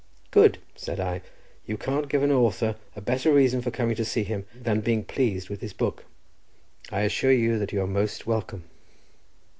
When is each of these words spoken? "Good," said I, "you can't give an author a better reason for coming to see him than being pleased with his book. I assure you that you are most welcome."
"Good," 0.31 0.57
said 0.75 0.99
I, 0.99 1.21
"you 1.67 1.77
can't 1.77 2.09
give 2.09 2.23
an 2.23 2.31
author 2.31 2.75
a 2.95 3.01
better 3.01 3.31
reason 3.31 3.61
for 3.61 3.69
coming 3.69 3.95
to 3.97 4.03
see 4.03 4.23
him 4.23 4.47
than 4.55 4.81
being 4.81 5.03
pleased 5.03 5.47
with 5.47 5.61
his 5.61 5.73
book. 5.73 6.05
I 6.91 7.01
assure 7.01 7.31
you 7.33 7.59
that 7.59 7.71
you 7.71 7.83
are 7.83 7.87
most 7.87 8.25
welcome." 8.25 8.63